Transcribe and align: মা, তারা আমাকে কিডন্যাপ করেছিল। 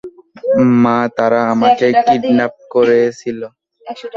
মা, 0.83 0.97
তারা 1.17 1.39
আমাকে 1.53 1.85
কিডন্যাপ 2.01 2.53
করেছিল। 2.73 3.39